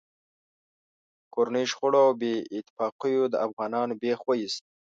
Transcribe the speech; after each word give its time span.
کورنیو 1.33 1.69
شخړو 1.71 1.99
او 2.07 2.11
بې 2.21 2.33
اتفاقیو 2.57 3.23
د 3.29 3.35
افغانانو 3.47 3.93
بېخ 4.01 4.19
و 4.25 4.29
ایست. 4.39 4.63